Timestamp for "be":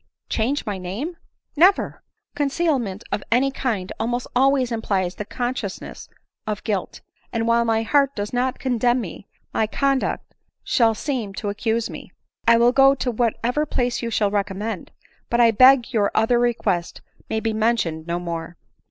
17.39-17.53